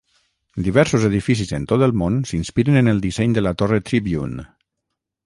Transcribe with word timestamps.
Diversos 0.67 1.03
edificis 1.09 1.51
en 1.57 1.67
tot 1.71 1.85
el 1.87 1.93
món 2.03 2.17
s'inspiren 2.31 2.79
en 2.81 2.89
el 2.95 3.05
disseny 3.05 3.37
de 3.37 3.45
la 3.49 3.53
torre 3.63 3.81
Tribune. 3.91 4.49